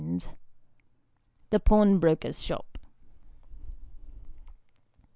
[1.51, 2.79] THE PAWNBROKER'S SHOP.